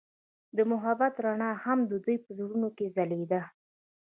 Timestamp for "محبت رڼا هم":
0.71-1.79